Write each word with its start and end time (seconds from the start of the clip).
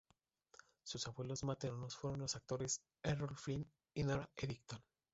Sus 0.81 1.05
abuelos 1.07 1.43
maternos 1.43 1.95
fueron 1.95 2.21
los 2.21 2.35
actores 2.35 2.81
Errol 3.03 3.35
Flynn 3.37 3.69
y 3.93 4.01
Nora 4.03 4.27
Eddington. 4.35 4.81